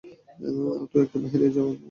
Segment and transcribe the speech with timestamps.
[0.89, 1.79] তো, একটু বাহিরেই যাও না?